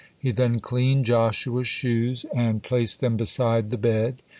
[0.17, 4.23] He then cleaned Joshua's shoes and placed them beside the bed.